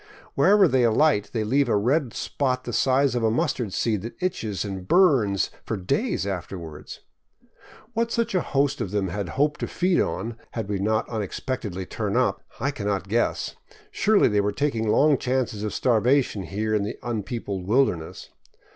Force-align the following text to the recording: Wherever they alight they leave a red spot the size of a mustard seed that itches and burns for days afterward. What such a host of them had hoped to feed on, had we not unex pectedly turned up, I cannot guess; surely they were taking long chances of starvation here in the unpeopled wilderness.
Wherever 0.33 0.67
they 0.67 0.81
alight 0.81 1.29
they 1.31 1.43
leave 1.43 1.69
a 1.69 1.77
red 1.77 2.11
spot 2.15 2.63
the 2.63 2.73
size 2.73 3.13
of 3.13 3.21
a 3.23 3.29
mustard 3.29 3.71
seed 3.71 4.01
that 4.01 4.15
itches 4.19 4.65
and 4.65 4.87
burns 4.87 5.51
for 5.63 5.77
days 5.77 6.25
afterward. 6.25 6.91
What 7.93 8.11
such 8.11 8.33
a 8.33 8.41
host 8.41 8.81
of 8.81 8.89
them 8.89 9.09
had 9.09 9.29
hoped 9.29 9.59
to 9.59 9.67
feed 9.67 10.01
on, 10.01 10.37
had 10.53 10.67
we 10.67 10.79
not 10.79 11.05
unex 11.07 11.39
pectedly 11.45 11.87
turned 11.87 12.17
up, 12.17 12.41
I 12.59 12.71
cannot 12.71 13.09
guess; 13.09 13.55
surely 13.91 14.27
they 14.27 14.41
were 14.41 14.51
taking 14.51 14.89
long 14.89 15.19
chances 15.19 15.61
of 15.61 15.71
starvation 15.71 16.45
here 16.45 16.73
in 16.73 16.81
the 16.81 16.97
unpeopled 17.03 17.67
wilderness. 17.67 18.29